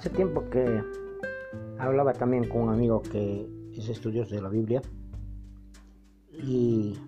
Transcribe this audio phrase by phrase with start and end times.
[0.00, 0.82] hace tiempo que
[1.78, 4.80] hablaba también con un amigo que es estudioso de la Biblia
[6.32, 6.98] y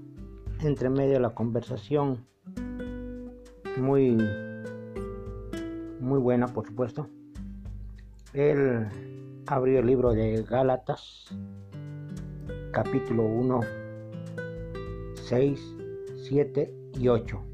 [0.61, 2.27] entre medio de la conversación
[3.79, 4.19] muy
[6.01, 7.09] muy buena por supuesto
[8.35, 8.87] él
[9.47, 11.35] abrió el libro de Gálatas
[12.73, 13.61] capítulo 1
[15.15, 15.77] 6
[16.29, 17.52] 7 y 8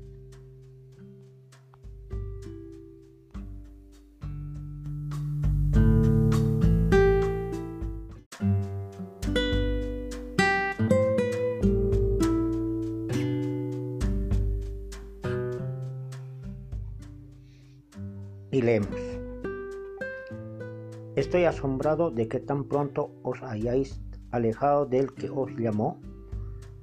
[21.16, 24.00] Estoy asombrado de que tan pronto os hayáis
[24.30, 26.00] alejado del que os llamó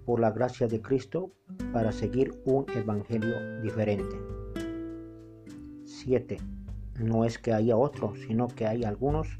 [0.03, 1.31] por la gracia de Cristo
[1.71, 4.15] para seguir un evangelio diferente.
[5.85, 6.37] 7.
[6.99, 9.37] No es que haya otro, sino que hay algunos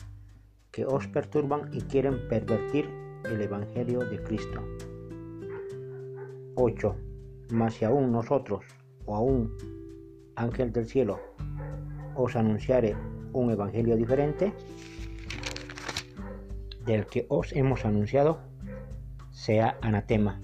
[0.70, 2.86] que os perturban y quieren pervertir
[3.24, 4.62] el evangelio de Cristo.
[6.56, 6.96] 8.
[7.50, 8.66] Mas si aún nosotros,
[9.06, 9.52] o aún
[10.36, 11.20] ángel del cielo,
[12.16, 12.96] os anunciaré
[13.34, 14.54] un evangelio diferente
[16.86, 18.40] del que os hemos anunciado,
[19.32, 20.42] sea anatema.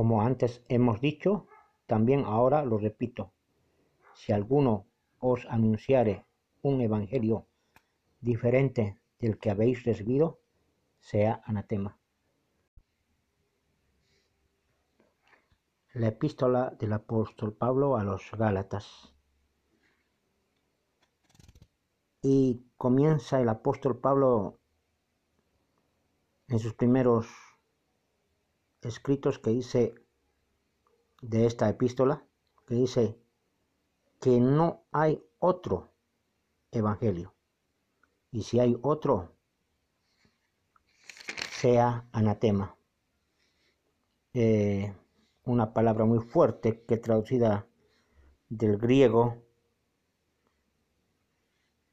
[0.00, 1.46] Como antes hemos dicho,
[1.84, 3.34] también ahora lo repito.
[4.14, 4.86] Si alguno
[5.18, 6.24] os anunciare
[6.62, 7.46] un evangelio
[8.22, 10.39] diferente del que habéis recibido,
[11.00, 11.98] sea anatema.
[15.94, 19.12] La epístola del apóstol Pablo a los Gálatas.
[22.22, 24.60] Y comienza el apóstol Pablo
[26.48, 27.26] en sus primeros
[28.82, 29.94] escritos que dice
[31.22, 32.24] de esta epístola,
[32.66, 33.18] que dice
[34.20, 35.92] que no hay otro
[36.70, 37.34] evangelio.
[38.30, 39.34] Y si hay otro,
[41.60, 42.74] sea anatema.
[44.32, 44.94] Eh,
[45.44, 47.66] una palabra muy fuerte que traducida
[48.48, 49.42] del griego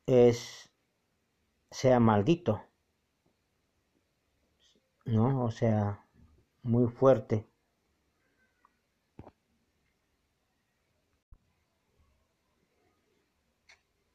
[0.05, 0.71] es
[1.69, 2.61] sea maldito,
[5.05, 5.43] ¿no?
[5.43, 6.05] O sea,
[6.63, 7.45] muy fuerte.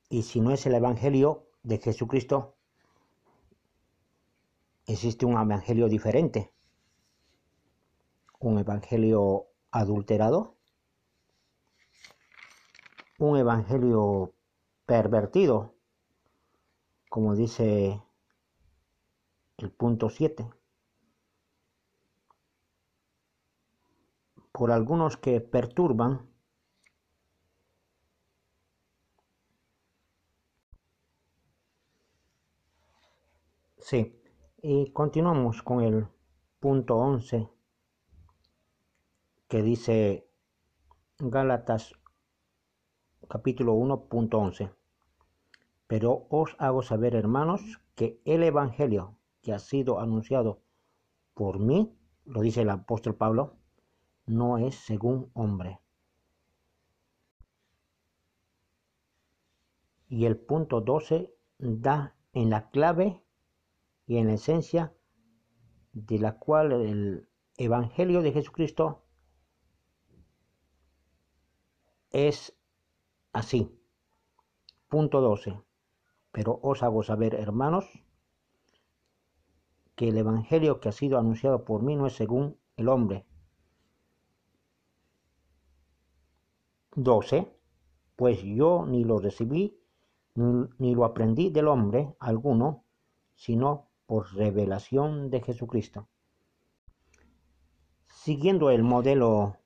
[0.09, 2.57] Y si no es el Evangelio de Jesucristo,
[4.93, 6.53] existe un evangelio diferente,
[8.41, 10.57] un evangelio adulterado,
[13.19, 14.35] un evangelio
[14.87, 15.75] pervertido,
[17.09, 18.03] como dice
[19.59, 20.51] el punto 7,
[24.53, 26.33] por algunos que perturban
[33.79, 34.22] Sí,
[34.65, 36.07] y continuamos con el
[36.61, 37.49] punto 11
[39.49, 40.31] que dice
[41.19, 41.95] Gálatas
[43.29, 44.71] capítulo 1 punto 11.
[45.89, 50.61] Pero os hago saber, hermanos, que el Evangelio que ha sido anunciado
[51.35, 51.93] por mí,
[52.25, 53.57] lo dice el apóstol Pablo,
[54.27, 55.81] no es según hombre.
[60.09, 63.23] Y el punto 12 da en la clave
[64.13, 64.93] y en la esencia
[65.95, 69.07] de la cual el Evangelio de Jesucristo
[72.11, 72.55] es
[73.33, 73.75] así.
[74.89, 75.59] Punto 12.
[76.31, 77.87] Pero os hago saber, hermanos,
[79.97, 83.25] que el Evangelio que ha sido anunciado por mí no es según el hombre.
[86.97, 87.51] 12.
[88.17, 89.81] Pues yo ni lo recibí
[90.35, 92.85] ni lo aprendí del hombre alguno,
[93.35, 96.09] sino por revelación de Jesucristo.
[98.07, 99.57] Siguiendo el modelo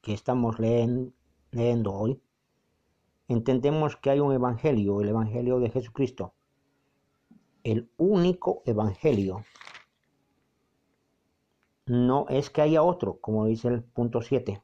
[0.00, 2.20] que estamos leyendo hoy,
[3.28, 6.34] entendemos que hay un evangelio, el evangelio de Jesucristo,
[7.62, 9.44] el único evangelio.
[11.86, 14.62] No es que haya otro, como dice el punto 7,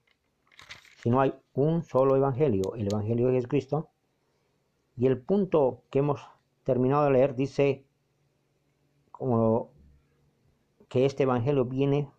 [1.02, 3.90] sino hay un solo evangelio, el evangelio de Jesucristo.
[4.96, 6.20] Y el punto que hemos
[6.64, 7.85] terminado de leer dice
[9.18, 9.70] como
[10.88, 12.10] que este Evangelio viene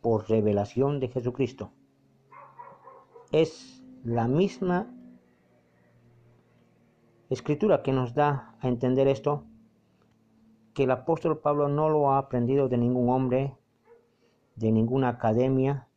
[0.00, 1.72] por revelación de Jesucristo.
[3.30, 4.92] Es la misma
[7.30, 9.44] escritura que nos da a entender esto
[10.74, 13.56] que el apóstol Pablo no lo ha aprendido de ningún hombre,
[14.56, 15.88] de ninguna academia,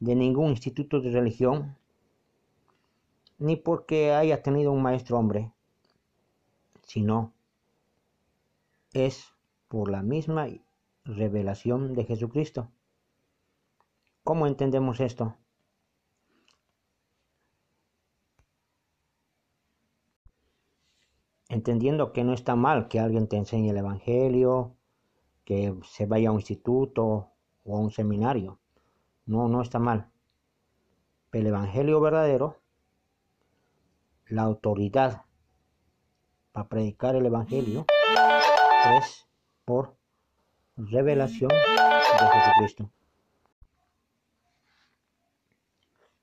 [0.00, 1.76] de ningún instituto de religión,
[3.38, 5.50] ni porque haya tenido un maestro hombre,
[6.82, 7.32] sino
[8.92, 9.34] es
[9.68, 10.48] por la misma
[11.04, 12.70] revelación de Jesucristo.
[14.24, 15.36] ¿Cómo entendemos esto?
[21.50, 24.76] entendiendo que no está mal que alguien te enseñe el Evangelio,
[25.44, 27.32] que se vaya a un instituto
[27.64, 28.60] o a un seminario.
[29.26, 30.10] No, no está mal.
[31.32, 32.56] el Evangelio verdadero,
[34.28, 35.24] la autoridad
[36.52, 37.84] para predicar el Evangelio
[38.98, 39.26] es
[39.64, 39.96] por
[40.76, 42.90] revelación de Jesucristo.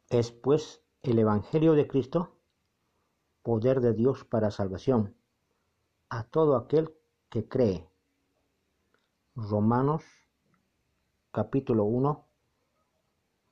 [0.09, 2.35] Es pues el Evangelio de Cristo
[3.43, 5.15] poder de Dios para salvación
[6.09, 6.93] a todo aquel
[7.29, 7.87] que cree.
[9.35, 10.03] Romanos
[11.31, 12.25] capítulo 1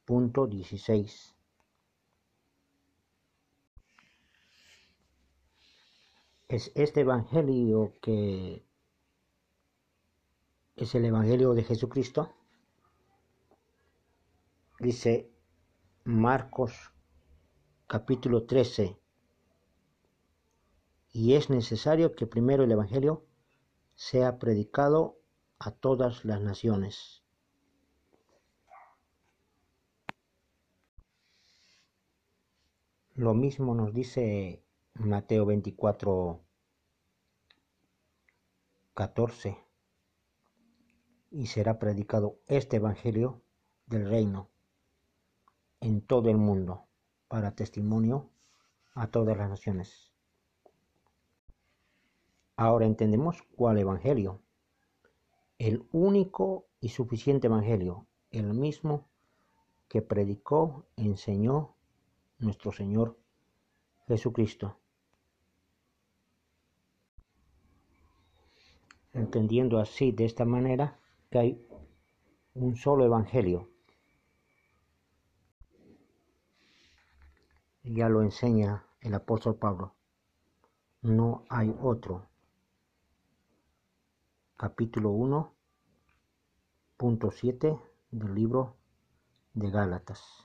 [0.06, 1.36] punto 16.
[6.48, 8.65] Es este evangelio que
[10.76, 12.36] es el evangelio de Jesucristo.
[14.80, 15.32] Dice
[16.04, 16.92] Marcos
[17.88, 19.00] capítulo 13
[21.14, 23.26] y es necesario que primero el Evangelio
[23.96, 25.18] sea predicado
[25.60, 27.24] a todas las naciones.
[33.14, 34.62] Lo mismo nos dice
[34.96, 36.44] Mateo 24,
[38.94, 39.65] 14.
[41.36, 43.42] Y será predicado este Evangelio
[43.88, 44.48] del reino
[45.82, 46.86] en todo el mundo
[47.28, 48.30] para testimonio
[48.94, 50.14] a todas las naciones.
[52.56, 54.40] Ahora entendemos cuál evangelio.
[55.60, 59.10] El único y suficiente evangelio, el mismo
[59.90, 61.76] que predicó, enseñó
[62.40, 63.20] nuestro Señor
[64.08, 64.78] Jesucristo.
[69.12, 70.98] Entendiendo así, de esta manera,
[71.30, 71.68] que hay
[72.54, 73.70] un solo evangelio.
[77.84, 79.94] Ya lo enseña el apóstol Pablo.
[81.02, 82.28] No hay otro
[84.58, 85.54] capítulo 1,
[86.98, 87.78] punto 7
[88.12, 88.78] del libro
[89.54, 90.45] de Gálatas.